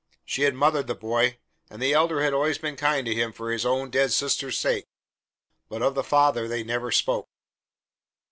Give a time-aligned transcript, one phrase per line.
[0.25, 1.37] She had mothered the boy,
[1.69, 4.87] and the Elder had always been kind to him for his own dead sister's sake,
[5.69, 7.27] but of the father they never spoke.